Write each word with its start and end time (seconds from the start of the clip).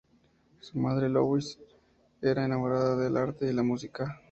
Su 0.61 0.79
madre, 0.79 1.07
Louise, 1.09 1.59
era 2.23 2.39
una 2.43 2.47
enamorada 2.55 2.95
del 2.95 3.15
arte 3.17 3.47
y 3.47 3.53
la 3.53 3.61
música. 3.61 4.19